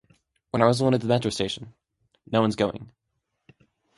[0.49, 1.75] When I was alone at the metro station.
[2.25, 2.91] No one's going.